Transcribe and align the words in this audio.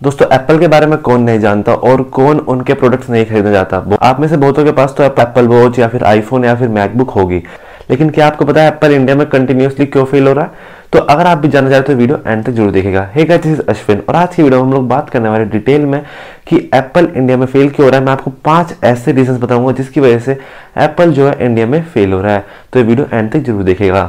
दोस्तों 0.00 0.26
एप्पल 0.32 0.58
के 0.58 0.66
बारे 0.68 0.86
में 0.86 0.96
कौन 0.98 1.22
नहीं 1.22 1.38
जानता 1.40 1.72
और 1.74 2.02
कौन 2.16 2.38
उनके 2.48 2.74
प्रोडक्ट्स 2.74 3.08
नहीं 3.10 3.24
खरीदना 3.26 3.52
चाहता 3.52 3.96
आप 4.00 4.20
में 4.20 4.26
से 4.28 4.36
बहुतों 4.36 4.64
के 4.64 4.72
पास 4.72 4.94
तो 4.98 5.04
एप्पल 5.04 5.46
वॉच 5.48 5.78
या 5.78 5.88
फिर 5.88 6.04
आईफोन 6.04 6.44
या 6.44 6.54
फिर 6.56 6.68
मैकबुक 6.68 7.10
होगी। 7.10 7.42
लेकिन 7.90 8.10
क्या 8.10 8.26
आपको 8.26 8.44
पता 8.44 8.62
है 8.62 8.68
एप्पल 8.68 8.92
इंडिया 8.92 9.16
में 9.16 9.26
कंटिन्यूसली 9.28 9.86
क्यों 9.86 10.04
फेल 10.04 10.28
हो 10.28 10.32
रहा 10.34 10.44
है? 10.44 10.50
तो 10.92 10.98
अगर 10.98 11.26
आप 11.26 11.38
भी 11.38 11.48
जानना 11.48 11.70
चाहते 11.70 11.92
हो 11.92 11.96
तो 11.96 12.00
वीडियो 12.00 12.18
एंड 12.26 12.44
तक 12.44 12.52
ज़रूर 12.52 12.70
देखेगा 12.70 13.02
hey 13.14 13.24
guys 13.24 13.42
this 13.42 13.52
is 13.52 13.62
Ashwin 13.68 14.02
और 14.08 14.16
आज 14.16 14.34
की 14.34 14.42
वीडियो 14.42 14.60
में 14.60 14.66
हम 14.66 14.74
लोग 14.74 14.88
बात 14.88 15.10
करने 15.10 15.28
वाले 15.28 15.44
डिटेल 15.46 15.86
में 15.86 16.00
कि 16.48 16.58
एप्पल 16.74 17.08
इंडिया 17.16 17.36
में 17.36 17.46
फेल 17.46 17.68
क्यों 17.70 17.86
हो 17.86 17.90
रहा 17.90 18.00
है। 18.00 18.06
मैं 18.06 18.12
आपको 18.12 18.30
पाँच 18.44 18.74
ऐसे 18.84 19.12
रीजन 19.12 19.38
बताऊँगा 19.38 19.72
जिसकी 19.72 20.00
वजह 20.00 20.18
से 20.20 20.38
एप्पल 20.78 21.12
जो 21.12 21.28
है 21.28 21.36
इंडिया 21.46 21.66
में 21.66 21.82
फेल 21.84 22.12
हो 22.12 22.20
रहा 22.20 22.34
है। 22.34 22.44
तो 22.72 22.80
ये 22.80 22.86
वीडियो 22.86 23.08
एंड 23.12 23.32
तक 23.32 23.38
ज़रूर 23.38 23.62
देखेगा 23.64 24.06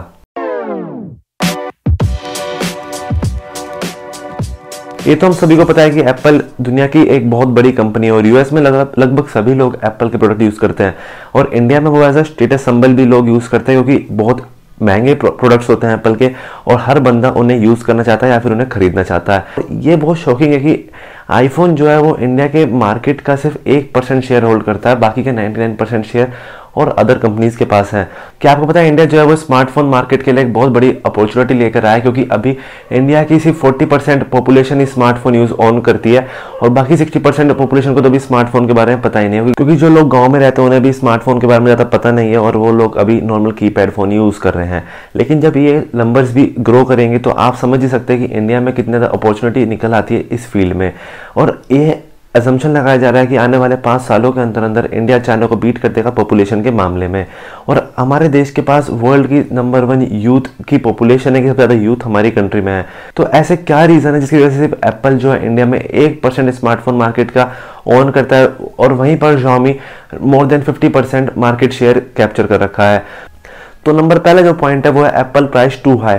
ये 5.10 5.16
तो 5.16 5.28
हम 5.28 5.34
सभी 5.34 5.56
को 5.58 5.64
पता 5.66 5.82
है 5.82 5.90
कि 5.90 6.02
एप्पल 6.02 6.40
दुनिया 6.62 6.86
की 6.88 7.02
एक 7.14 7.30
बहुत 7.30 7.48
बड़ी 7.48 7.72
कंपनी 7.72 8.08
है 8.08 8.14
और 8.14 8.26
यूएस 8.28 8.52
में 8.54 8.62
लगभग 8.62 9.28
सभी 9.28 9.54
लोग 9.54 9.78
एप्पल 9.86 10.10
के 10.10 10.18
प्रोडक्ट 10.18 10.42
यूज़ 10.42 10.60
करते 10.60 10.84
हैं। 10.84 10.96
और 11.36 11.50
इंडिया 11.54 11.80
में 11.82 11.90
वो 11.92 12.04
एज 12.04 12.18
अ 12.18 12.24
स्टेटस 12.24 12.66
संबल 12.66 12.94
भी 12.94 13.06
लोग 13.06 13.28
यूज़ 13.28 13.50
करते 13.50 13.72
हैं 13.72 13.84
क्योंकि 13.84 14.06
बहुत 14.14 14.46
महँगे 14.82 15.14
प्रोडक्ट्स 15.16 15.70
होते 15.70 15.88
हैं 15.88 15.94
एप्पल 15.94 16.16
के 16.16 16.30
और 16.68 16.80
हर 16.82 17.00
बंदा 17.00 17.30
उन्हें 17.32 17.60
यूज़ 17.60 17.84
करना 17.84 18.04
चाहता 18.04 18.28
है 18.28 18.34
या 18.34 18.40
फिर 18.40 18.52
उन्हें 18.52 18.70
खरीदना 18.70 19.04
चाहता 19.04 19.34
है। 19.34 19.66
ये 19.82 19.96
बहुत 19.96 20.18
शौकिंग 20.18 20.54
है 20.54 20.60
कि 20.60 20.90
आईफोन 21.30 21.76
जो 21.76 21.88
है 21.90 22.00
वो 22.02 22.16
इंडिया 22.18 22.48
के 22.48 22.66
मार्केट 22.78 23.22
का 23.22 23.36
सिर्फ़ 23.36 23.68
एक 23.68 23.94
परसेंट 23.96 24.24
शेयर 24.24 24.44
होल्ड 24.44 24.64
करता 24.64 24.90
है, 24.90 24.96
बाकी 24.96 25.24
के 25.24 25.32
99 25.32 25.76
परसेंट 25.78 26.06
शेयर 26.06 26.32
और 26.80 26.90
अदर 26.90 27.18
कंपनीज़ 27.18 27.58
के 27.58 27.66
पास 27.66 27.94
है। 27.94 28.08
क्या 28.42 28.52
आपको 28.52 28.66
पता 28.66 28.80
है 28.80 28.88
इंडिया 28.88 29.06
जो 29.06 29.18
है 29.18 29.24
वो 29.26 29.36
स्मार्टफ़ोन 29.36 29.86
मार्केट 29.88 30.24
के 30.24 30.32
लिए 30.32 30.44
एक 30.44 30.54
बहुत 30.54 30.72
बड़ी 30.72 30.92
अपॉर्चुनिटी 31.06 31.54
लेकर 31.54 31.86
आया 31.86 31.96
है? 31.96 32.02
क्योंकि 32.02 32.24
अभी 32.32 32.56
इंडिया 32.92 33.24
की 33.24 33.40
सिर्फ़ 33.40 33.60
40 33.60 33.86
परसेंट 33.86 34.30
पॉपुलेशन 34.30 34.80
ही 34.80 34.86
स्मार्टफ़ोन 34.88 35.36
यूज़ 35.36 35.54
ऑन 35.54 35.82
करती 35.82 36.14
है 36.14 36.28
और 36.62 36.70
बाकी 36.72 36.98
60 36.98 37.20
परसेंट 37.20 37.52
पॉपुलेशन 37.58 37.94
को 37.94 38.02
तो 38.02 38.10
अभी 38.10 38.20
स्मार्टफ़ोन 38.20 38.68
के 38.68 38.74
बारे 38.74 38.96
में 38.96 39.02
पता 39.02 39.20
ही 39.20 39.30
नहीं 39.30 39.40
होगी 39.40 39.54
क्योंकि 39.54 39.76
जो 39.76 39.90
लोग 39.90 40.10
गाँव 40.10 40.32
में 40.32 40.40
रहते 40.40 40.62
हैं, 40.62 40.68
उन्हें 40.68 40.82
भी 40.84 40.94
स्मार्टफ़ोन 40.94 41.40
के 41.40 41.48
बारे 41.48 41.60
में 41.60 41.66
ज़्यादा 41.66 41.84
पता 41.90 42.12
नहीं 42.12 42.32
है 42.32 42.38
और 42.40 42.58
वो 42.58 42.72
लोग 42.74 42.98
अभी 42.98 43.20
नॉर्मल 43.24 43.52
की 43.54 43.70
फ़ोन 43.70 44.12
यूज़ 44.12 44.40
कर 44.40 44.54
रहे 44.54 44.68
हैं। 44.68 44.84
लेकिन 45.16 45.42
जब 45.42 45.58
ये 45.58 45.84
नंबर्स 45.96 46.32
भी 46.34 46.46
ग्रो 46.60 46.84
करेंगे 46.86 47.18
तो 47.20 47.30
आप 47.30 47.56
समझ 47.58 47.82
ही 47.82 47.88
सकते 47.90 48.14
हैं 48.14 48.28
कि 48.28 48.34
इंडिया 48.34 48.60
में 48.62 48.74
कितनी 48.74 48.92
ज़्यादा 48.92 49.08
अपॉर्चुनिटी 49.08 49.66
निकल 49.66 49.94
आती 49.94 50.16
है 50.16 50.22
इस 50.32 50.48
फ़ील्ड 50.48 50.76
में। 50.76 50.94
और 51.38 51.62
ये 51.72 52.02
एजम्पन 52.36 52.70
लगाया 52.70 52.98
जा 52.98 53.10
रहा 53.10 53.22
है 53.22 53.28
कि 53.28 53.36
आने 53.36 53.58
वाले 53.58 53.76
पाँच 53.76 54.02
सालों 54.02 54.32
के 54.32 54.40
अंदर 54.42 54.64
अंदर 54.64 54.86
इंडिया 54.86 55.18
चाइना 55.20 55.46
को 55.46 55.56
बीट 55.56 55.78
कर 55.78 55.90
देगा 55.90 56.10
पॉपुलेशन 56.10 56.62
के 56.64 56.72
मामले 56.72 57.08
में। 57.08 57.26
और 57.68 57.92
हमारे 57.98 58.28
देश 58.30 58.52
के 58.52 58.62
पास 58.62 58.90
वर्ल्ड 58.92 59.28
की 59.28 59.44
नंबर 59.56 59.84
वन 59.84 60.02
यूथ 60.02 60.50
की 60.70 60.78
पॉपुलेशन 60.78 61.36
है 61.36 61.42
कि 61.42 61.48
सबसे 61.48 61.56
ज़्यादा 61.56 61.76
यूथ 61.76 62.04
हमारी 62.06 62.32
कंट्री 62.32 62.62
में 62.62 62.72
है। 62.72 62.86
तो 63.16 63.28
ऐसे 63.30 63.56
क्या 63.58 63.84
रीज़न 63.86 64.14
है 64.14 64.20
जिसकी 64.22 64.38
वजह 64.38 64.50
से 64.50 64.58
सिर्फ़ 64.58 64.88
एप्पल 64.88 65.18
जो 65.18 65.32
है 65.32 65.46
इंडिया 65.46 65.66
में 65.66 65.80
एक 65.80 66.22
परसेंट 66.24 66.54
स्मार्टफ़ोन 66.54 66.96
मार्केट 66.96 67.32
का 67.32 67.52
ऑन 67.90 68.12
करता 68.12 68.36
है 68.36 68.48
और 68.80 68.94
वहीं 68.94 69.18
पर 69.18 69.40
Xiaomi 69.40 69.76
more 70.22 70.46
than 70.48 70.62
fifty 70.62 70.90
percent 70.90 71.32
market 71.38 71.74
share 71.74 72.00
capture 72.18 72.48
कर 72.48 72.60
रखा 72.60 72.84
है। 72.84 73.04
तो 73.86 73.92
नंबर 73.94 74.20
पहला 74.20 74.42
जो 74.42 74.54
पॉइंट 74.56 74.86
है 74.86 74.92
वो 74.92 75.04
है 75.04 75.20
एप्पल 75.20 75.46
प्राइस 75.48 75.82
टू 75.84 75.96
हाई 75.98 76.18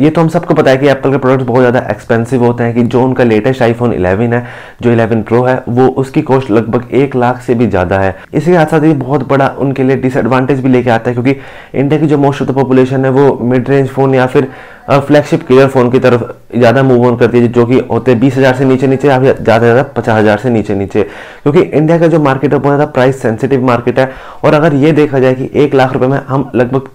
ये 0.00 0.10
तो 0.10 0.20
हम 0.20 0.28
सबको 0.28 0.54
पता 0.54 0.70
है 0.70 0.76
कि 0.78 0.88
एप्पल 0.88 1.10
के 1.10 1.18
प्रोडक्ट्स 1.18 1.46
बहुत 1.46 1.60
ज़्यादा 1.60 1.80
एक्सपेंसिव 1.90 2.44
होते 2.44 2.64
हैं, 2.64 2.74
कि 2.74 2.82
जो 2.84 3.02
उनका 3.04 3.24
लेटेस्ट 3.24 3.62
आईफोन 3.62 3.92
11 3.94 4.32
है, 4.32 4.44
जो 4.82 4.90
11 4.90 5.22
प्रो 5.24 5.42
है, 5.44 5.62
वो 5.68 5.86
उसकी 6.02 6.22
कॉस्ट 6.22 6.50
लगभग 6.50 6.94
एक 6.94 7.16
लाख 7.16 7.40
से 7.42 7.54
भी 7.54 7.66
ज़्यादा 7.66 7.98
है। 7.98 8.16
इसी 8.34 8.50
के 8.50 8.56
साथ 8.56 8.66
साथ 8.68 8.84
ये 8.84 8.92
बहुत 8.96 9.28
बड़ा 9.28 9.48
उनके 9.60 9.82
लिए 9.82 9.96
डिसएडवांटेज 9.98 10.60
भी 10.60 10.68
लेके 10.68 10.90
आता 10.90 11.10
है, 11.10 11.14
क्योंकि 11.14 11.36
इंडिया 11.74 12.00
की 12.00 12.06
जो 12.06 12.18
मोस्ट 12.18 12.42
ऑफ़ 12.42 12.50
द 12.50 12.54
पॉपुलेशन 12.54 13.04
है, 13.04 13.10
वो 13.10 13.38
मिड 13.42 13.68
रेंज 13.70 13.88
फ़ोन 13.88 14.14
या 14.14 14.26
फिर 14.26 14.48
फ्लैगशिप 14.90 15.46
क्लियर 15.46 15.66
फ़ोन 15.68 15.90
की 15.90 15.98
तरफ़ 16.00 16.22
ज़्यादा 16.56 16.82
मूव 16.82 17.06
ऑन 17.06 17.16
करती 17.16 17.38
है, 17.38 17.48
जो 17.48 17.66
कि 17.66 17.78
होते 17.90 18.10
हैं 18.10 18.20
बीस 18.20 18.36
हज़ार 18.36 18.54
से 18.56 18.64
नीचे 18.64 18.86
नीचे 18.86 19.08
या 19.08 19.18
फिर 19.20 19.34
ज़्यादा 19.34 19.58
से 19.58 19.64
ज़्यादा 19.64 19.82
पचास 19.96 20.18
हज़ार 20.18 20.38
से 20.38 20.50
नीचे 20.50 20.74
नीचे 20.74 21.02
क्योंकि 21.42 21.60
इंडिया 21.60 21.98
का 21.98 22.06
जो 22.06 22.20
मार्केट 22.20 22.52
है 22.52 22.58
बहुत 22.58 22.74
ज़्यादा 22.74 22.90
प्राइस 22.92 23.22
सेंसिटिव 23.22 23.66
मार्केट 23.66 23.98
है, 23.98 24.10
और 24.44 24.54
अगर 24.54 24.74
ये 24.76 24.92
देखा 24.92 25.18
जाए 25.18 25.34
कि 25.34 25.50
एक 25.54 25.74
लाख 25.74 25.92
रुपए 25.92 26.06
में 26.06 26.18
हम 26.28 26.50
लगभग 26.54 26.88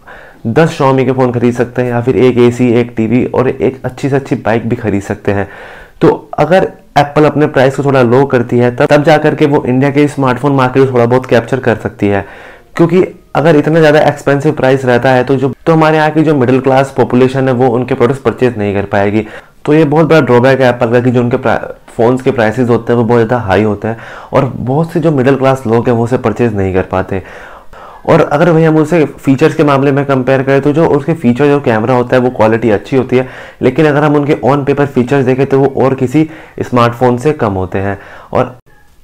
दस 0.48 0.70
शॉमी 0.72 1.06
के 1.06 1.12
फ़ोन 1.12 1.32
खरीद 1.32 1.54
सकते 1.54 1.82
हैं 1.82 1.90
या 1.90 2.02
फिर 2.02 2.18
एक 2.18 2.38
एसी 2.40 2.72
एक 2.74 2.94
टीवी 2.98 3.24
और 3.26 3.50
एक 3.50 3.80
अच्छी 3.86 4.10
से 4.10 4.16
अच्छी 4.16 4.36
बाइक 4.38 4.68
भी 4.70 4.76
खरीद 4.76 5.02
सकते 5.04 5.32
हैं। 5.32 5.48
तो 6.02 6.10
अगर 6.36 6.72
एप्पल 6.98 7.26
अपने 7.26 7.48
प्राइस 7.48 7.76
को 7.76 7.84
थोड़ा 7.84 8.02
लो 8.04 8.24
करती 8.26 8.58
है, 8.58 8.76
तब 8.78 9.04
जा 9.04 9.18
करके 9.18 9.46
वो 9.46 9.64
इंडिया 9.66 9.92
के 9.92 10.08
स्मार्टफ़ोन 10.08 10.52
मार्केट 10.54 10.86
को 10.86 10.92
थोड़ा 10.94 11.06
बहुत 11.06 11.26
कैप्चर 11.26 11.60
कर 11.60 11.76
सकती 11.78 12.08
है। 12.08 12.26
क्योंकि 12.76 13.04
अगर 13.36 13.56
इतना 13.56 13.80
ज़्यादा 13.80 14.00
एक्सपेंसिव 14.02 14.54
प्राइस 14.54 14.86
रहता 14.86 15.12
है 15.12 15.24
तो 15.24 15.36
जो 15.36 15.54
तो 15.66 15.74
हमारे 15.74 15.98
यहाँ 15.98 16.12
की 16.12 16.24
जो 16.24 16.36
मिडिल 16.36 16.60
क्लास 16.60 16.94
पॉपुलेशन 16.98 17.48
है, 17.48 17.54
वो 17.54 17.68
उनके 17.70 17.96
प्रोडक्ट्स 17.96 18.22
परचेज 18.22 18.58
नहीं 18.58 18.74
कर 18.74 18.86
पाएगी। 18.86 19.26
तो 19.66 19.74
ये 19.74 19.84
बहुत 19.86 20.06
बड़ा 20.06 20.20
ड्रॉबैक 20.22 20.62
है 20.62 20.70
एप्पल 20.70 20.92
का 20.92 21.00
कि 21.02 21.12
जो 21.12 21.22
उनके 21.22 21.38
फ़ोन्स 21.88 22.22
के 22.22 22.32
प्राइसेस 22.32 22.70
होते 22.70 22.94
हैं, 22.94 22.98
वो 22.98 23.04
बहुत 23.04 23.18
ज़्यादा 23.18 23.44
हाई 23.44 23.64
होते 23.64 23.88
हैं 23.88 23.98
और 24.34 24.46
बहुत 24.58 24.92
से 24.92 25.00
जो 25.00 25.12
मिडिल 25.12 25.36
क्लास 25.36 25.64
लोग 25.68 25.88
हैं, 25.88 25.96
वो 25.96 26.04
उसे 26.04 26.18
परचेज 26.20 26.56
नहीं 26.58 26.74
कर 26.74 26.84
पाते। 26.84 27.22
और 28.06 28.22
अगर 28.22 28.50
वही 28.50 28.64
हम 28.64 28.78
उसे 28.78 29.04
फीचर्स 29.06 29.56
के 29.56 29.64
मामले 29.64 29.92
में 29.92 30.04
कंपेयर 30.06 30.44
करें 30.44 30.62
तो 30.62 30.72
जो 30.74 30.88
उसके 30.88 31.14
फीचर 31.14 31.48
जो 31.48 31.60
कैमरा 31.60 31.94
होता 31.94 32.16
है, 32.16 32.22
वो 32.22 32.30
क्वालिटी 32.30 32.70
अच्छी 32.70 32.98
होती 32.98 33.18
है। 33.18 33.28
लेकिन 33.62 33.86
अगर 33.86 34.04
हम 34.04 34.16
उनके 34.16 34.38
ऑन 34.44 34.64
पेपर 34.66 34.86
फीचर्स 34.86 35.26
देखें 35.26 35.46
तो 35.46 35.60
वो 35.60 35.74
और 35.84 35.96
किसी 35.96 36.30
स्मार्टफ़ोन 36.62 37.18
से 37.18 37.34
कम 37.34 37.54
होते 37.54 37.80
हैं। 37.80 37.98
और 38.34 38.56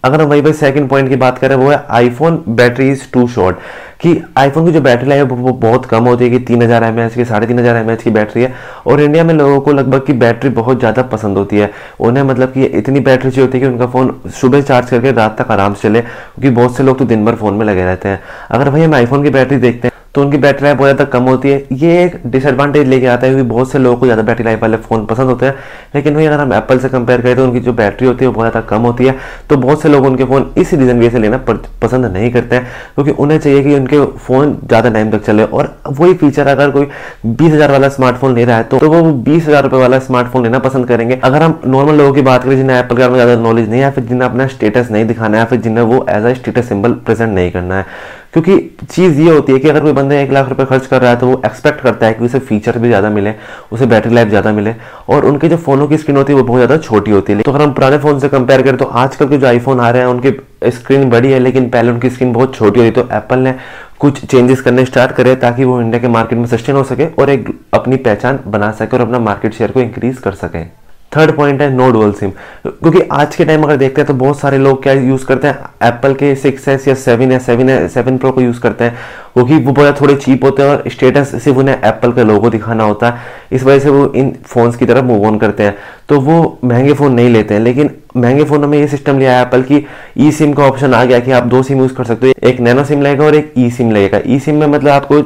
अगर 0.04 0.22
हम 0.22 0.28
वही 0.28 0.42
भाई 0.42 0.54
सेकंड 0.54 0.90
पॉइंट 0.90 1.10
की 1.10 1.16
बात 1.16 1.38
करें, 1.38 1.56
वो 1.56 1.70
है 1.70 1.84
iPhone 1.90 2.44
battery 2.50 2.90
is 2.92 3.02
too 3.14 3.28
short 3.28 3.58
कि 4.02 4.16
आईफोन 4.38 4.66
की 4.66 4.72
जो 4.72 4.82
बैटरी 4.82 5.10
लाइफ 5.10 5.22
है, 5.22 5.38
वो 5.38 5.52
बहुत 5.56 5.86
कम 5.86 6.04
होती 6.04 6.24
है 6.24 6.30
कि 6.30 6.40
तीन 6.40 6.62
हज़ार 6.62 6.84
एम 6.84 7.08
की, 7.10 7.26
साढ़े 7.26 7.48
तीन 7.48 7.60
हज़ार 7.60 7.76
एम 7.78 7.96
की 7.96 8.10
बैटरी 8.10 8.44
है। 8.44 8.54
और 8.88 9.02
इंडिया 9.02 9.24
में 9.24 9.34
लोगों 9.34 9.60
को 9.62 9.74
लगभग 9.74 10.06
की 10.06 10.14
बैटरी 10.16 10.50
बहुत 10.52 10.80
ज़्यादा 10.80 11.02
पसंद 11.12 11.38
होती 11.38 11.58
है। 11.58 11.72
उन्हें 12.00 12.24
मतलब 12.24 12.52
कि 12.54 12.64
इतनी 12.66 13.00
बैटरी 13.02 13.32
चाहिए 13.32 13.46
होती 13.46 13.58
है 13.58 13.62
कि 13.62 13.72
उनका 13.72 13.88
फ़ोन 13.88 14.20
सुबह 14.32 14.62
चार्ज 14.64 14.90
करके 14.90 15.12
रात 15.12 15.42
तक 15.42 15.52
आराम 15.52 15.74
से 15.74 15.88
चले, 15.88 16.02
क्योंकि 16.02 16.50
बहुत 16.52 16.78
से 16.78 16.84
लोग 16.84 16.98
तो 17.00 17.06
दिन 17.06 17.26
भर 17.26 17.36
फ़ोन 17.36 17.54
में 17.54 17.66
लगे 17.66 17.84
रहते 17.84 18.10
हैं। 18.10 18.22
अगर 18.50 18.70
भाई 18.70 18.82
हम 18.82 18.94
आईफोन 18.96 19.24
की 19.24 19.30
बैटरी 19.30 19.58
देखते 19.60 19.88
हैं 19.88 19.91
तो 20.16 20.22
उनकी 20.22 20.38
बैटरी 20.38 20.64
लाइफ 20.64 20.78
बहुत 20.78 20.90
ज़्यादा 20.90 21.06
कम 21.12 21.24
होती 21.24 21.50
है। 21.50 21.64
ये 21.74 22.04
एक 22.04 22.16
डिसएडवांटेज 22.28 22.88
लेके 22.88 23.08
आता 23.08 23.28
है 23.28 23.34
क्योंकि 23.34 23.50
बहुत 23.50 23.72
से 23.72 23.80
लोगों 23.80 23.98
को 23.98 24.06
ज़्यादा 24.06 24.24
बैटरी 24.24 24.46
लाइफ 24.46 24.62
वाले 24.62 24.78
फ़ोन 24.78 25.06
पसंद 25.06 25.30
होते 25.30 25.46
हैं। 25.46 25.54
लेकिन 25.96 26.16
वही 26.16 26.26
अगर 26.26 26.40
हम 26.40 26.54
एप्पल 26.54 26.80
से 26.80 26.90
कंपेयर 26.90 27.22
करें 27.22 27.36
तो 27.36 27.44
उनकी 27.44 27.60
जो 27.60 27.74
बैटरी 27.74 28.08
होती 28.08 28.26
है 28.26 28.30
वो 28.30 28.36
बहुत 28.36 28.52
ज़्यादा 28.52 28.68
कम 28.68 28.82
होती 28.82 29.06
है। 29.06 29.16
तो 29.50 29.58
बहुत 29.58 29.82
से 29.82 29.90
लोग 29.90 30.06
उनके 30.06 30.24
फ़ोन 30.24 30.52
इस 30.58 30.74
रीज़न 30.74 31.00
वजह 31.00 31.10
से 31.10 31.20
लेना 31.20 31.38
पसंद 31.48 32.06
नहीं 32.08 32.32
करते 32.32 32.56
हैं 32.56 32.66
क्योंकि 32.96 33.12
उन्हें 33.14 33.40
चाहिए 33.40 33.64
कि 33.64 33.76
उनके 33.76 34.06
फ़ोन 34.18 34.58
ज़्यादा 34.66 34.90
टाइम 34.90 35.12
तक 35.12 35.24
चले। 35.26 35.44
और 35.44 35.74
वही 35.90 36.14
फीचर 36.16 36.48
अगर 36.48 36.72
कोई 36.72 36.88
बीस 37.28 37.54
वाला 37.62 37.90
स्मार्टफ़ोन 37.90 38.36
ले 38.36 38.46
रहा 38.46 38.58
है 38.58 38.64
तो, 38.64 38.80
तो 38.80 38.90
वो 38.90 39.02
बीस 39.04 39.48
हज़ार 39.48 39.68
वाला 39.68 40.00
स्मार्टफ़ोन 40.02 40.44
लेना 40.44 40.60
पसंद 40.60 40.88
करेंगे। 40.88 41.20
अगर 41.24 41.44
हम 41.44 41.60
नॉर्मल 41.68 41.96
लोगों 41.96 42.14
की 42.14 42.22
बात 42.24 42.44
करें 42.44 42.56
जिन्हें 42.58 42.78
एप्पल 42.80 42.96
के 42.96 43.02
बारे 43.02 43.12
में 43.12 43.20
ज़्यादा 43.20 43.42
नॉलेज 43.42 43.70
नहीं 43.70 43.82
है 43.82 43.92
फिर 43.92 44.04
जिन्हें 44.06 44.30
अपना 44.30 44.48
स्टेटस 44.50 44.92
नहीं 44.92 45.06
दिखाना 45.06 45.40
है 45.40 45.46
फिर 45.46 45.62
जिन्हें 45.62 45.84
वो 45.86 46.06
as 46.10 46.26
a 46.26 46.34
status 46.34 46.68
symbol 46.70 46.94
present 47.06 47.30
नहीं 47.32 47.52
करना 47.52 47.78
है 47.78 47.86
क्योंकि 48.34 48.58
चीज़ 48.86 49.20
ये 49.22 49.32
होती 49.32 49.54
है 49.54 49.60
कि 49.60 49.70
अगर 49.70 49.82
कोई 49.82 49.92
बंदा 49.94 50.16
एक 50.16 50.32
लाख 50.32 50.50
रुपए 50.50 50.66
खर्च 50.66 50.86
कर 50.88 51.02
रहा 51.02 51.12
है 51.12 51.18
तो 51.20 51.28
वो 51.28 51.42
एक्सपेक्ट 51.46 51.82
करता 51.82 52.08
है 52.08 52.14
कि 52.14 52.26
उसे 52.26 52.40
फीचर 52.42 52.78
भी 52.78 52.88
ज़्यादा 52.88 53.10
मिले, 53.10 53.34
उसे 53.72 53.86
बैटरी 53.86 54.14
लाइफ 54.16 54.28
ज़्यादा 54.30 54.52
मिले 54.52 54.74
और 55.10 55.26
उनके 55.26 55.50
जो 55.50 55.58
फ़ोनों 55.58 55.88
की 55.88 55.98
स्क्रीन 55.98 56.18
होती 56.18 56.34
है 56.34 56.40
वो 56.40 56.46
बहुत 56.46 56.60
ज़्यादा 56.60 56.78
छोटी 56.80 57.12
होती 57.12 57.34
है। 57.34 57.42
तो 57.42 57.52
अगर 57.52 57.62
हम 57.62 57.74
पुराने 57.74 57.98
फ़ोन 57.98 58.20
से 58.20 58.30
कंपेयर 58.30 58.62
करें 58.62 58.78
तो 58.78 58.86
आजकल 58.86 59.30
के 59.30 59.38
जो 59.38 59.48
आईफोन 59.48 59.80
आ 59.80 59.90
रहे 59.90 60.02
हैं, 60.02 60.10
उनकी 60.10 60.72
स्क्रीन 60.72 61.10
बड़ी 61.10 61.32
है 61.32 61.40
लेकिन 61.40 61.70
पहले 61.70 61.92
उनकी 61.92 62.10
स्क्रीन 62.10 62.34
बहुत 62.34 62.56
छोटी 62.56 62.80
होती 62.80 62.92
तो 62.92 63.08
एप्पल 63.14 63.40
ने 63.40 63.56
कुछ 64.00 64.26
चेंजेस 64.26 64.62
करने 64.62 64.86
स्टार्ट 64.86 65.12
करे 65.16 65.36
ताकि 65.38 65.64
वो 65.64 65.80
इंडिया 65.82 66.02
के 66.02 66.08
मार्केट 66.10 66.40
में 66.40 66.46
सस्टेन 66.48 66.76
हो 66.76 66.84
सके 66.84 67.08
और 67.14 67.30
एक 67.30 67.50
अपनी 67.74 67.98
पहचान 68.00 68.40
बना 68.48 68.72
सके 68.74 68.98
और 68.98 69.02
अपना 69.02 69.20
मार्केट 69.22 69.54
शेयर 69.54 69.72
को 69.72 69.82
इंक्रीज 69.82 70.18
कर 70.18 70.32
सके। 70.36 70.64
थर्ड 71.12 71.32
पॉइंट 71.36 71.62
है 71.62 71.70
नो 71.76 71.90
डुअल 71.92 72.12
सिम 72.12 72.30
क्योंकि 72.66 73.00
आज 73.12 73.36
के 73.36 73.46
टाइम 73.46 73.64
अगर 73.64 73.78
देखते 73.78 74.02
हैं 74.02 74.08
तो 74.08 74.14
बहुत 74.14 74.40
सारे 74.40 74.58
लोग 74.58 74.82
क्या 74.84 74.94
यूज़ 74.94 75.26
करते 75.26 75.48
हैं? 75.48 75.58
एप्पल 75.84 76.14
के 76.14 76.34
सिक्स 76.36 76.68
एस 76.68 76.88
या 76.88 76.94
सेवन 76.96 77.32
है 77.32 77.40
सेवन 77.40 77.70
है 77.70 77.88
सेवन 77.88 78.18
प्रो 78.18 78.32
को 78.32 78.42
यूज़ 78.42 78.60
करते 78.60 78.84
हैं। 78.84 78.98
क्योंकि 79.34 79.58
वो 79.58 79.72
बड़ा 79.72 79.92
थोड़े 79.92 80.16
चीप 80.16 80.44
होते 80.44 80.64
हैं 80.64 80.70
और 80.70 80.84
स्टेटस 80.88 81.32
सिर्फ़ 81.44 81.60
उन्हें 81.60 81.76
एप्पल 81.76 82.12
का 82.12 82.24
लोगो 82.24 82.50
दिखाना 82.50 82.84
होता 82.84 83.10
है। 83.10 83.20
इस 83.52 83.64
वजह 83.64 83.80
से 83.80 83.90
वो 83.90 84.06
इन 84.16 84.36
फोन्स 84.46 84.76
की 84.76 84.86
तरफ़ 84.86 85.06
मूव 85.06 85.26
ऑन 85.28 85.38
करते 85.38 85.64
हैं। 85.64 85.76
तो 86.10 86.20
वो 86.20 86.60
महँगे 86.64 86.94
फ़ोन 86.94 87.14
नहीं 87.14 87.30
लेते 87.30 87.54
हैं। 87.54 87.62
लेकिन 87.62 87.90
महँगे 88.18 88.44
फ़ोनों 88.44 88.68
में 88.68 88.78
ये 88.80 88.88
सिस्टम 88.88 89.20
लिया 89.20 89.36
है 89.36 89.42
एप्पल 89.42 89.62
की 89.62 89.86
ई 90.18 90.32
सिम 90.32 90.54
का 90.54 90.64
ऑप्शन 90.64 90.94
आ 90.94 91.04
गया 91.06 91.20
कि 91.20 91.32
आप 91.32 91.44
दो 91.44 91.64
सिम 91.64 91.80
यूज़ 91.80 91.94
कर 91.94 92.04
सकते 92.04 92.28
हो। 92.28 92.48
एक 92.50 92.60
नैनो 92.60 92.84
सिम 92.84 93.02
लगेगा 93.02 93.26
और 93.26 93.36
एक 93.36 93.54
ई 93.58 93.70
सिम 93.70 93.92
लगेगा। 93.92 94.20
ई 94.28 94.40
सिम 94.40 94.56
में 94.56 94.68
मतलब 94.68 94.92
आपको 94.92 95.22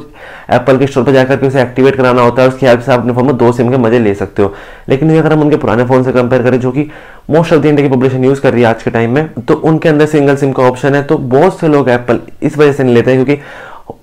एप्पल 0.49 0.77
के 0.77 0.87
स्टोर 0.87 1.03
पर 1.03 1.11
जाकर 1.11 1.37
के 1.37 1.47
उसे 1.47 1.61
एक्टिवेट 1.61 1.95
कराना 1.95 2.21
होता 2.21 2.41
है 2.41 2.47
उसकी 2.47 2.65
हेल्प 2.65 2.81
से 2.81 2.91
आप 2.91 2.99
अपने 2.99 3.13
फ़ोन 3.13 3.25
में 3.25 3.35
दो 3.37 3.51
सिम 3.51 3.69
के 3.71 3.77
मज़े 3.77 3.99
ले 3.99 4.13
सकते 4.15 4.41
हो। 4.41 4.53
लेकिन 4.89 5.17
अगर 5.17 5.33
हम 5.33 5.41
उनके 5.41 5.57
पुराने 5.57 5.85
फ़ोन 5.85 6.03
से 6.03 6.11
कंपेयर 6.13 6.43
करें, 6.43 6.59
जो 6.59 6.71
कि 6.71 6.89
मोस्ट 7.29 7.53
ऑफ़ 7.53 7.61
द 7.61 7.65
इंडिया 7.65 7.87
की 7.87 7.93
पॉपुलेशन 7.93 8.25
यूज़ 8.25 8.41
कर 8.41 8.53
रही 8.53 8.61
है 8.61 8.67
आज 8.69 8.83
के 8.83 8.91
टाइम 8.91 9.11
में 9.11 9.27
तो 9.37 9.53
उनके 9.55 9.89
अंदर 9.89 10.05
सिंगल 10.07 10.35
सिम 10.35 10.51
का 10.51 10.63
ऑप्शन 10.63 10.95
है। 10.95 11.03
तो 11.03 11.17
बहुत 11.17 11.59
से 11.59 11.67
लोग 11.67 11.89
एप्पल 11.89 12.19
इस 12.43 12.57
वजह 12.57 12.71
से 12.73 12.83
नहीं 12.83 12.95
लेते 12.95 13.11
हैं, 13.11 13.23
क्योंकि 13.25 13.41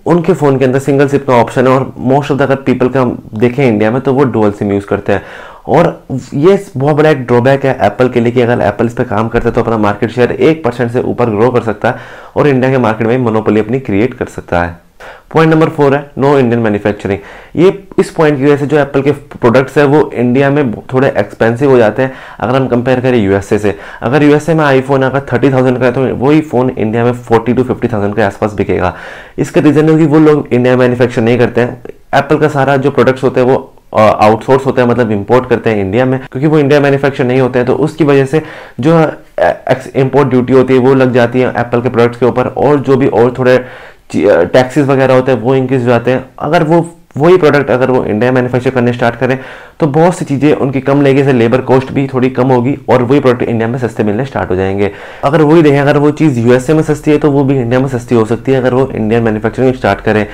उनके 0.07 0.33
फ़ोन 0.33 0.59
के 0.59 0.65
अंदर 0.65 0.79
सिंगल 0.79 1.09
सिम 1.09 1.21
का 1.21 1.35
ऑप्शन 1.35 1.67
है 1.67 1.73
और 1.73 1.93
मोस्ट 1.99 2.31
ऑफ़ 2.31 2.39
द 2.39 2.43
अगर 2.43 2.57
पीपल 2.67 2.89
का 2.89 3.05
देखें 3.39 3.67
इंडिया 3.67 3.91
में 3.91 4.01
तो 4.03 4.13
वो 4.15 4.25
डुअल 4.27 4.53
सिम 4.53 4.73
यूज़ 4.73 4.87
करते 4.87 5.13
हैं। 5.13 5.23
और 5.69 5.87
ये 6.35 6.59
बहुत 6.77 6.97
बड़ा 6.97 7.11
एक 7.11 7.19
ड्रॉबैक 7.27 7.65
है 7.65 7.77
एप्पल 7.87 8.09
के 8.09 8.21
लिए 8.21 8.33
कि 8.33 8.41
अगर 8.41 8.61
एप्पल 8.61 8.87
इस 8.87 8.95
पर 8.95 9.05
काम 9.05 9.29
करता 9.29 9.49
है 9.49 9.55
तो 9.55 9.61
अपना 9.61 9.79
मार्केट 9.79 10.11
शेयर 10.11 10.33
एक 10.33 10.65
परसेंट 10.65 10.91
से 10.93 11.01
ऊपर 11.03 11.31
ग्रो 11.31 11.51
कर 11.51 11.63
सकता 11.63 11.91
है 11.91 11.99
और 12.37 12.49
इंडिया 12.49 12.71
के 12.71 12.79
मार्केट 12.79 13.07
में 13.07 13.19
मोनोपोली 13.19 13.61
अपनी 13.61 13.81
क्रिएट 13.81 14.15
कर 14.15 14.27
सकता 14.29 14.63
है। 14.63 14.77
पॉइंट 15.33 15.53
नंबर 15.53 15.69
फोर 15.69 15.95
है 15.95 16.11
नो 16.19 16.39
इंडियन 16.39 16.63
मैन्युफैक्चरिंग 16.63 17.19
ये 17.57 17.69
इस 17.99 18.11
पॉइंट 18.11 18.39
की 18.39 18.45
वजह 18.45 18.57
से 18.57 18.67
जो 18.67 18.79
एप्पल 18.79 19.03
के 19.03 19.13
प्रोडक्ट्स 19.13 19.79
है, 19.79 19.85
वो 19.85 20.11
इंडिया 20.15 20.51
में 20.51 20.73
थोड़े 20.93 21.09
एक्सपेंसिव 21.11 21.71
हो 21.71 21.79
जाते 21.79 22.03
हैं, 22.03 22.13
अगर 22.41 22.57
हम 22.57 22.67
कंपेयर 22.69 23.01
करें 23.01 23.19
यूएसए 23.19 23.59
से। 23.59 23.75
अगर 24.03 24.23
यूएसए 24.23 24.55
में 24.55 24.65
आईफोन 24.65 25.03
अगर 25.03 25.27
थर्टी 25.33 25.51
थाउज़ेंड 25.53 25.79
का 25.79 25.87
है 25.87 25.93
तो 25.93 26.07
वही 26.17 26.41
फ़ोन 26.43 26.71
इंडिया 26.71 27.05
में 27.05 27.13
फोर्टी 27.13 27.53
टू 27.53 27.63
फिफ्टी 27.65 27.89
थाउज़ेंड 27.89 28.15
के 28.17 28.23
आसपास 28.23 28.55
बिकेगा। 28.55 28.95
इसका 29.39 29.61
रीजन 29.61 29.91
है 29.91 29.99
कि 29.99 30.07
वो 30.07 30.19
लोग 30.21 30.49
इंडिया 30.53 30.77
में 30.77 30.81
मैन्युफैक्चर 30.81 31.23
नहीं 31.23 31.39
करते 31.39 31.61
हैं। 31.61 31.83
एप्पल 32.15 32.39
का 32.39 32.49
सारा 32.51 32.77
जो 32.77 32.91
प्रोडक्ट्स 32.91 33.23
होते 33.23 33.41
हैं, 33.41 33.47
वो 33.47 33.69
आउटसोर्स 33.93 34.67
होते 34.67 34.81
हैं 34.81 34.89
मतलब 34.89 35.11
इंपोर्ट 35.13 35.49
करते 35.49 35.71
हैं 35.71 35.81
इंडिया 35.81 36.05
में, 36.05 36.19
क्योंकि 36.23 36.47
वो 36.47 36.59
इंडिया 36.59 36.81
मैन्युफैक्चर 36.81 37.25
नहीं 37.25 37.41
होते 37.41 37.59
हैं। 37.59 37.67
तो 37.67 37.75
उसकी 37.77 38.05
वजह 38.05 38.25
से 38.27 38.43
जो 38.81 39.01
इंपोर्ट 39.97 40.29
ड्यूटी 40.29 40.53
होती 40.53 40.75
है, 40.75 40.81
वो 40.81 40.95
लग 40.95 41.13
जाती 41.13 41.41
है 41.41 41.49
एप्पल 41.51 41.81
के 41.81 41.89
प्रोडक्ट्स 41.89 42.19
के 42.19 42.27
ऊपर, 42.27 42.47
और 42.47 42.79
जो 42.79 42.97
भी 42.97 43.07
और 43.09 43.35
थोड़े 43.39 43.59
टैक्सेस 44.15 44.87
वगैरह 44.87 45.15
होते 45.15 45.33
हैं, 45.33 45.41
वो 45.41 45.55
इंक्रीज 45.55 45.83
हो 45.83 45.89
जाते 45.89 46.11
हैं। 46.11 46.25
अगर 46.39 46.63
वो, 46.65 46.89
वही 47.17 47.37
प्रोडक्ट 47.37 47.71
अगर 47.71 47.91
वो 47.91 48.05
इंडिया 48.05 48.33
मैन्युफैक्चर 48.33 48.71
करने 48.71 48.93
स्टार्ट 48.93 49.17
करें 49.17 49.39
तो 49.81 49.87
बहुत 49.87 50.17
सी 50.17 50.25
चीज़ें 50.25 50.53
उनकी 50.55 50.81
कम 50.81 51.03
लेगे 51.03 51.25
से 51.25 51.33
लेबर 51.33 51.61
कॉस्ट 51.61 51.91
भी 51.93 52.07
थोड़ी 52.09 52.29
कम 52.31 52.49
होगी 52.49 52.77
और 52.89 53.03
वही 53.03 53.21
प्रोडक्ट 53.21 53.43
इंडिया 53.43 53.69
में 53.69 53.79
सस्ते 53.79 54.05
मिलने 54.05 54.25
स्टार्ट 54.27 54.51
हो 54.51 54.57
जाएँगे। 54.57 54.91
अगर 55.25 55.43
वही 55.43 55.63
देखें, 55.63 55.79
अगर 55.81 55.97
वो 55.97 56.11
चीज़ 56.13 56.39
यूएसए 56.41 56.75
में 56.75 56.83
सस्ती 56.83 57.11
है 57.11 57.19
तो 57.19 57.31
वो 57.31 57.45
भी 57.45 57.57
इंडिया 57.57 57.81
में 57.81 57.89
सस्ती 57.89 58.15
हो 58.15 58.25
सकती 58.25 58.53
है, 58.53 58.59
अगर 58.59 58.75
वो 58.75 58.89
इंडियन 58.89 59.23
मैन्युफैक्चरिंग 59.23 59.75
स्टार्ट 59.75 60.01
करें। 60.01 60.27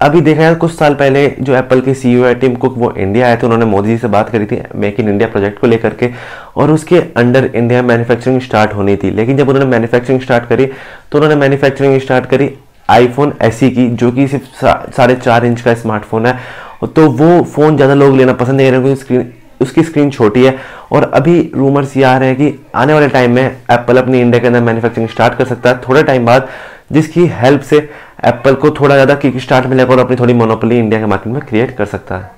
अभी 0.00 0.20
देखा 0.20 0.42
है 0.42 0.54
कुछ 0.54 0.72
साल 0.72 0.94
पहले 0.94 1.26
जो 1.40 1.54
एप्पल 1.56 1.80
के 1.80 1.94
सी 1.94 2.14
है 2.14 2.34
टीम 2.34 2.54
कुक 2.54 2.78
वो 2.78 2.92
इंडिया 2.92 3.26
आए 3.26 3.36
थे, 3.36 3.46
उन्होंने 3.46 3.64
मोदी 3.66 3.88
जी 3.88 3.98
से 3.98 4.08
बात 4.08 4.30
करी 4.30 4.46
थी 4.46 4.62
मेक 4.76 5.00
इन 5.00 5.08
इंडिया 5.08 5.28
प्रोजेक्ट 5.28 5.60
को 5.60 5.66
लेकर 5.66 5.94
के, 5.94 6.10
और 6.56 6.70
उसके 6.70 6.98
अंडर 7.16 7.50
इंडिया 7.54 7.82
मैन्युफैक्चरिंग 7.82 8.40
स्टार्ट 8.40 8.74
होनी 8.74 8.96
थी। 8.96 9.10
लेकिन 9.10 9.36
जब 9.36 9.48
उन्होंने 9.48 9.70
मैन्युफैक्चरिंग 9.70 10.20
स्टार्ट 10.20 10.48
करी 10.48 10.66
तो 10.66 11.18
उन्होंने 11.18 11.36
मैन्युफैक्चरिंग 11.36 12.00
स्टार्ट 12.00 12.26
करी 12.26 12.50
आईफोन 12.88 13.32
एस 13.42 13.58
की, 13.60 13.88
जो 13.88 14.10
कि 14.12 14.26
सिर्फ़ 14.28 14.44
साढ़े 14.92 15.14
चार 15.16 15.44
इंच 15.46 15.60
का 15.60 15.74
स्मार्टफ़ोन 15.74 16.26
है। 16.26 16.38
तो 16.86 17.08
वो 17.12 17.42
फ़ोन 17.44 17.76
ज़्यादा 17.76 17.94
लोग 17.94 18.16
लेना 18.16 18.32
पसंद 18.34 18.56
नहीं 18.56 18.70
कर 18.70 18.78
रहे 18.78 18.96
स्क्रीन 18.96 19.32
उसकी 19.60 19.82
स्क्रीन 19.82 20.10
छोटी 20.10 20.44
है। 20.44 20.56
और 20.92 21.10
अभी 21.14 21.40
रूमर्स 21.54 21.96
ये 21.96 22.02
आ 22.04 22.16
रहे 22.18 22.28
हैं 22.28 22.36
कि 22.36 22.58
आने 22.74 22.94
वाले 22.94 23.08
टाइम 23.08 23.30
में 23.30 23.44
एप्पल 23.44 23.96
अपनी 23.96 24.20
इंडिया 24.20 24.40
के 24.40 24.46
अंदर 24.46 24.60
मैन्युफैक्चरिंग 24.62 25.08
स्टार्ट 25.08 25.38
कर 25.38 25.44
सकता 25.44 25.70
है। 25.70 25.80
थोड़े 25.88 26.02
टाइम 26.02 26.26
बाद 26.26 26.48
जिसकी 26.92 27.26
हेल्प 27.34 27.62
से 27.62 27.76
एप्पल 28.24 28.54
को 28.54 28.70
थोड़ा 28.70 28.94
ज़्यादा 28.94 29.14
किक 29.16 29.38
स्टार्ट 29.40 29.66
मिलेगा 29.66 29.94
और 29.94 30.00
अपनी 30.00 30.16
थोड़ी 30.16 30.34
मोनोपली 30.34 30.78
इंडिया 30.78 31.00
के 31.00 31.06
मार्केट 31.06 31.32
में 31.32 31.42
क्रिएट 31.42 31.76
कर 31.76 31.84
सकता 31.86 32.16
है। 32.16 32.30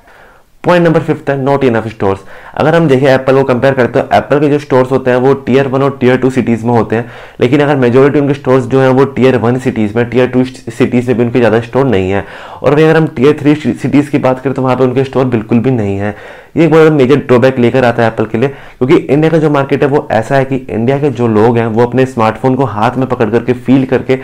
पॉइंट 0.66 0.84
नंबर 0.84 1.00
फिफ्थ 1.02 1.30
है 1.30 1.36
नॉट 1.42 1.64
इनफ 1.64 1.86
स्टोर्स 1.88 2.20
अगर 2.54 2.74
हम 2.74 2.86
देखें 2.88 3.06
एप्पल 3.08 3.36
को 3.36 3.42
कंपेयर 3.44 3.74
करें 3.74 3.90
तो 3.92 3.98
एप्पल 4.16 4.40
के 4.40 4.48
जो 4.48 4.58
स्टोर्स 4.58 4.90
होते 4.90 5.10
हैं, 5.10 5.18
वो 5.18 5.32
टीयर 5.36 5.68
वन 5.68 5.82
और 5.82 5.96
टीयर 6.00 6.16
टू 6.16 6.30
सिटीज़ 6.30 6.64
में 6.66 6.72
होते 6.72 6.96
हैं। 6.96 7.10
लेकिन 7.40 7.60
अगर 7.60 7.76
मेजोरिटी 7.76 8.20
उनके 8.20 8.34
स्टोर्स 8.34 8.64
जो 8.66 8.80
हैं, 8.80 8.88
वो 8.90 9.04
टीयर 9.06 9.36
वन 9.38 9.58
सिटीज़ 9.58 9.96
में 9.96 10.08
टीयर 10.10 10.28
टू 10.28 10.44
सिटीज़ 10.44 11.08
में 11.08 11.16
भी 11.16 11.24
उनके 11.24 11.38
ज़्यादा 11.38 11.60
स्टोर 11.60 11.86
नहीं 11.86 12.10
है। 12.10 12.24
और 12.62 12.74
वही 12.74 12.84
अगर 12.84 12.96
हम 12.96 13.06
टीयर 13.16 13.36
थ्री 13.40 13.54
सिटीज़ 13.54 14.10
की 14.10 14.18
बात 14.18 14.40
करें 14.40 14.54
तो 14.54 14.62
वहाँ 14.62 14.76
पर 14.76 14.84
उनके 14.84 15.04
स्टोर 15.04 15.24
बिल्कुल 15.26 15.58
भी 15.58 15.70
नहीं 15.70 15.96
है। 15.98 16.14
ये 16.56 16.64
एक 16.64 16.70
बहुत 16.70 16.92
मेजर 16.92 17.16
ड्रॉबैक 17.18 17.58
लेकर 17.58 17.84
आता 17.84 18.02
है 18.02 18.08
एप्पल 18.08 18.26
के 18.26 18.38
लिए, 18.38 18.48
क्योंकि 18.48 18.96
इंडिया 18.96 19.30
का 19.30 19.38
जो 19.38 19.50
मार्केट 19.50 19.82
है, 19.82 19.88
वो 19.88 20.06
ऐसा 20.12 20.36
है 20.36 20.44
कि 20.44 20.56
इंडिया 20.56 20.98
के 20.98 21.10
जो 21.12 21.28
लोग 21.28 21.58
हैं, 21.58 21.66
वो 21.66 21.86
अपने 21.86 22.06
स्मार्टफ़ोन 22.06 22.54
को 22.54 22.64
हाथ 22.66 22.96
में 22.96 23.06
पकड़ 23.08 23.30
करके 23.30 23.52
फील 23.54 23.84
करके 23.86 24.18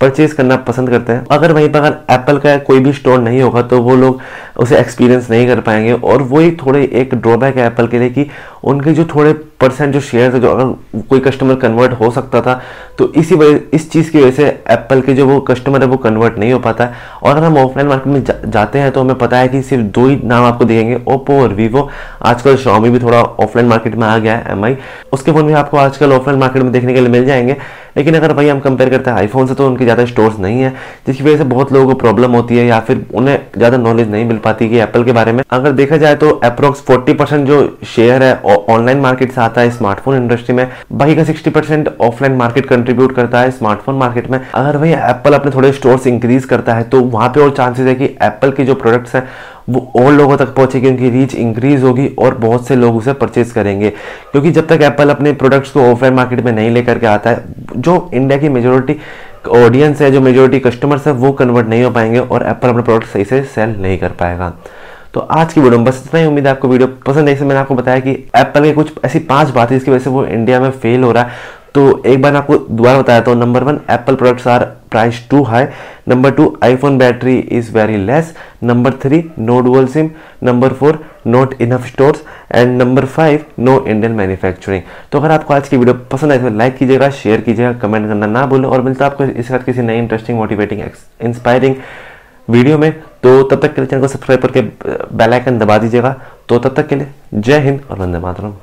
परचेज 0.00 0.32
करना 0.32 0.56
पसंद 0.56 0.90
करते 0.90 1.12
हैं। 1.12 1.26
अगर 1.30 1.52
वहीं 1.52 1.68
पर 1.68 1.78
अगर 1.78 1.96
एप्पल 2.10 2.38
का 2.38 2.56
कोई 2.58 2.80
भी 2.80 2.92
स्टोर 2.92 3.18
नहीं 3.20 3.40
होगा 3.42 3.62
तो 3.62 3.80
वो 3.82 3.96
लोग 3.96 4.20
उसे 4.56 4.78
एक्सपीरियंस 4.78 5.30
नहीं 5.30 5.46
कर 5.46 5.60
पाएँगे। 5.60 5.92
और 5.92 6.22
वही 6.22 6.50
थोड़े 6.56 6.82
एक 6.92 7.14
ड्रॉबैक 7.14 7.56
है 7.56 7.66
एप्पल 7.66 7.86
के 7.86 7.98
लिए 7.98 8.10
कि 8.10 8.26
उनके 8.64 8.92
जो 8.92 9.04
थोड़े 9.14 9.32
परसेंट 9.60 9.92
जो 9.92 10.00
शेयर 10.00 10.32
है 10.32 10.40
जो 10.40 10.50
अगर 10.50 11.02
कोई 11.08 11.20
कस्टमर 11.20 11.54
कन्वर्ट 11.54 11.92
हो 11.92 12.10
सकता 12.10 12.40
था 12.40 12.60
तो 12.98 13.12
इसी 13.12 13.34
वजह 13.34 13.60
इस 13.74 13.90
चीज़ 13.90 14.10
की 14.10 14.18
वजह 14.18 14.30
से 14.30 14.46
एप्पल 14.70 15.00
के 15.00 15.14
जो 15.14 15.26
वो 15.26 15.40
कस्टमर 15.40 15.82
है 15.82 15.86
वो 15.86 15.96
कन्वर्ट 15.96 16.38
नहीं 16.38 16.52
हो 16.52 16.58
पाता। 16.58 16.84
है 16.84 16.94
और 17.22 17.36
अगर 17.36 17.46
हम 17.46 17.56
ऑफलाइन 17.58 17.88
मार्केट 17.88 18.06
में 18.06 18.22
जा, 18.24 18.34
जाते 18.46 18.78
हैं 18.78 18.90
तो 18.92 19.00
हमें 19.00 19.18
पता 19.18 19.38
है 19.38 19.48
कि 19.48 19.62
सिर्फ़ 19.62 19.84
दो 19.84 20.06
ही 20.06 20.20
नाम 20.24 20.44
आपको 20.44 20.64
दिखेंगे 20.64 21.00
ओप्पो 21.08 21.40
और 21.42 21.52
वीवो 21.54 21.88
आजकल 22.22 22.56
शॉमी 22.56 22.90
भी 22.90 22.98
थोड़ा 22.98 23.22
ऑफलाइन 23.22 23.68
मार्केट 23.68 23.94
में 23.94 24.06
आ 24.06 24.16
गया 24.18 24.36
है 24.36 24.52
एमआई 24.52 24.76
उसके 25.12 25.32
फ़ोन 25.32 25.46
भी 25.46 25.52
आपको 25.54 25.76
आजकल 25.76 26.12
ऑफलाइन 26.12 26.38
मार्केट 26.40 26.62
में 26.62 26.72
देखने 26.72 26.94
के 26.94 27.00
लिए 27.00 27.08
मिल 27.08 27.24
जाएँगे। 27.24 27.56
लेकिन 27.98 28.14
अगर 28.14 28.32
भाई 28.32 28.48
हम 28.48 28.58
कंपेयर 28.60 28.90
करते 28.90 29.10
हैं 29.10 29.16
आईफोन 29.18 29.46
से 29.46 29.54
तो 29.54 29.66
उनके 29.66 29.84
ज़्यादा 29.84 30.04
स्टोर्स 30.06 30.38
नहीं 30.40 30.60
है, 30.60 30.72
जिसकी 31.06 31.24
वजह 31.24 31.36
से 31.38 31.44
बहुत 31.46 31.72
लोगों 31.72 31.86
को 31.86 31.94
प्रॉब्लम 31.98 32.32
होती 32.32 32.56
है 32.56 32.66
या 32.66 32.78
फिर 32.80 33.04
उन्हें 33.14 33.38
ज़्यादा 33.56 33.76
नॉलेज 33.78 34.10
नहीं 34.10 34.24
मिल 34.24 34.38
पाती 34.40 34.68
कि 34.68 34.78
एप्पल 34.80 35.04
के 35.04 35.12
बारे 35.12 35.32
में। 35.32 35.42
अगर 35.50 35.72
देखा 35.72 35.96
जाए 35.96 36.16
तो 36.16 36.30
अप्रोक्स 36.44 36.80
फोर्टी 36.82 37.16
जो 37.44 37.58
शेयर 37.86 38.22
है 38.22 38.34
ऑनलाइन 38.68 39.00
मार्केट 39.00 39.32
से 39.32 39.40
आता 39.40 39.60
है 39.60 39.70
स्मार्टफ़ोन 39.70 40.16
इंडस्ट्री 40.16 40.54
में, 40.54 40.66
बाकी 40.92 41.16
का 41.16 41.24
सिक्सटी 41.24 41.84
ऑफलाइन 42.00 42.36
मार्केट 42.36 42.66
कंट्रीब्यूट 42.66 43.14
करता 43.16 43.40
है 43.40 43.50
स्मार्टफ़ोन 43.50 43.94
मार्केट 43.96 44.30
में। 44.30 44.40
अगर 44.40 44.78
भाई 44.78 44.92
एप्पल 44.92 45.34
अपने 45.34 45.50
थोड़े 45.52 45.72
स्टोर्स 45.72 46.06
इंक्रीज 46.06 46.44
करता 46.46 46.74
है 46.74 46.82
तो 46.84 47.00
वहाँ 47.02 47.28
पे 47.28 47.40
और 47.40 47.50
चांसेस 47.56 47.86
है 47.86 47.94
कि 47.94 48.04
एप्पल 48.04 48.52
के 48.52 48.64
जो 48.64 48.74
प्रोडक्ट्स 48.76 49.14
हैं, 49.16 49.28
वो 49.68 49.80
और 49.96 50.12
लोगों 50.12 50.36
तक 50.36 50.54
पहुंचेगी 50.54 50.88
उनकी 50.88 51.08
रीच 51.10 51.34
इंक्रीज 51.36 51.82
होगी 51.82 52.06
और 52.18 52.34
बहुत 52.36 52.66
से 52.68 52.76
लोग 52.76 52.96
उसे 52.96 53.12
परचेज 53.14 53.50
करेंगे। 53.52 53.90
क्योंकि 54.32 54.50
जब 54.50 54.66
तक 54.68 54.82
एप्पल 54.82 55.10
अपने 55.10 55.32
प्रोडक्ट्स 55.34 55.70
को 55.70 55.80
ऑफलाइन 55.82 56.14
मार्केट 56.14 56.40
में 56.44 56.52
नहीं 56.52 56.70
लेकर 56.70 56.98
के 56.98 57.06
आता 57.06 57.30
है 57.30 57.82
जो 57.88 57.98
इंडिया 58.14 58.38
की 58.38 58.48
मेजोरिटी 58.50 58.96
ऑडियंस 59.56 60.00
है, 60.02 60.10
जो 60.10 60.20
मेजोरिटी 60.20 60.58
कस्टमर्स 60.60 61.06
है, 61.06 61.12
वो 61.14 61.32
कन्वर्ट 61.34 61.68
नहीं 61.68 61.84
हो 61.84 61.90
पाएँगे 61.90 62.18
और 62.20 62.46
एप्पल 62.46 62.68
अपना 62.68 62.82
प्रोडक्ट 62.82 63.08
सही 63.08 63.24
से 63.26 63.42
सेल 63.46 63.76
नहीं 63.80 63.98
कर 63.98 64.12
पाएगा। 64.18 64.52
तो 65.14 65.20
आज 65.20 65.52
की 65.52 65.60
वीडियो 65.60 65.78
में 65.78 65.84
बस 65.84 66.02
इतना 66.06 66.20
ही। 66.20 66.26
उम्मीद 66.26 66.46
है 66.46 66.50
आपको 66.50 66.68
वीडियो 66.68 66.88
पसंद 67.06 67.28
है 67.28 67.40
मैंने 67.40 67.60
आपको 67.60 67.74
बताया 67.74 68.00
कि 68.00 68.10
एप्पल 68.36 68.64
के 68.64 68.72
कुछ 68.72 68.92
ऐसी 69.04 69.18
पाँच 69.28 69.50
बातें 69.50 69.76
जिसकी 69.76 69.90
वजह 69.90 70.04
से 70.04 70.10
वो 70.10 70.24
इंडिया 70.26 70.60
में 70.60 70.70
फेल 70.72 71.02
हो 71.02 71.12
रहा 71.12 71.22
है। 71.22 71.56
तो 71.74 72.02
एक 72.06 72.20
बार 72.22 72.36
आपको 72.36 72.56
दोबारा 72.58 72.98
बताया 72.98 73.20
तो 73.20 73.34
number 73.34 73.64
one 73.64 73.78
Apple 73.90 74.14
products 74.14 74.46
are 74.48 74.64
price 74.90 75.22
too 75.30 75.42
high 75.44 75.64
number 76.08 76.30
two 76.30 76.56
iPhone 76.64 76.98
battery 76.98 77.36
is 77.38 77.72
very 77.72 77.96
less 78.06 78.34
number 78.62 78.92
three 79.02 79.24
no 79.38 79.60
dual 79.60 79.86
SIM 79.86 80.10
number 80.42 80.72
four 80.72 80.98
not 81.26 81.54
enough 81.62 81.86
stores 81.86 82.22
and 82.50 82.76
number 82.78 83.04
five 83.06 83.44
no 83.58 83.78
Indian 83.84 84.12
manufacturing 84.12 84.82
तो 85.12 85.18
अगर 85.18 85.30
आपको 85.30 85.54
आज 85.54 85.68
की 85.68 85.76
video 85.76 85.94
पसंद 86.12 86.32
आए 86.32 86.38
तो 86.38 86.48
like 86.56 86.76
कीजिएगा 86.76 87.10
share 87.12 87.40
कीजिएगा 87.40 87.72
कमेंट 87.78 88.06
करना 88.08 88.26
ना 88.26 88.44
भूलें 88.46 88.68
और 88.68 88.82
मिलता 88.82 89.04
है 89.04 89.10
आपको 89.10 89.24
इस 89.24 89.48
साथ 89.48 89.64
किसी 89.64 89.82
नई 89.82 89.98
इंटरेस्टिंग 89.98 90.38
मोटिवेटिंग 90.38 90.80
इंस्पायरिंग 90.80 91.74
वीडियो 92.48 92.78
में। 92.78 92.92
तो 93.22 93.42
तब 93.42 93.60
तक 93.62 93.74
के 93.74 93.80
लिए 93.80 93.88
चैनल 93.90 94.02
को 94.02 94.08
सब्सक्राइब 94.08 94.40
करके 94.42 94.60
बेल 95.16 95.32
आइकन 95.32 95.58
दबा 95.58 95.78
दीजिएगा। 95.78 96.14
तो 96.48 96.58
तब 96.58 96.74
तक 96.74 96.88
के 96.88 96.96
लिए 96.96 97.08
जय 97.34 97.58
हिंद 97.60 97.80
और 97.90 97.98
वंदे 97.98 98.18
मातरम। 98.18 98.54